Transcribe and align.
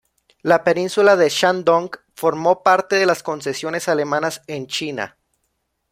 La 0.41 0.63
península 0.63 1.15
de 1.15 1.29
Shandong, 1.29 1.91
formó 2.15 2.63
parte 2.63 2.95
de 2.95 3.05
las 3.05 3.21
concesiones 3.21 3.87
alemanas 3.87 4.41
en 4.47 4.65
China. 4.65 5.19